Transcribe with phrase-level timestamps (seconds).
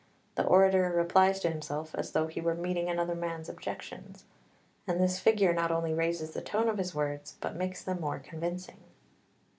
[0.33, 4.23] The orator replies to himself as though he were meeting another man's objections.
[4.87, 8.17] And this figure not only raises the tone of his words but makes them more
[8.17, 8.79] convincing.